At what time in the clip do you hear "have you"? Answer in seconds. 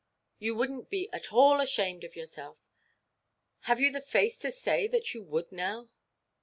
3.69-3.91